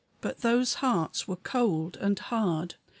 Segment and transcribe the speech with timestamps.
[0.19, 2.73] But those hearts were cold and hard.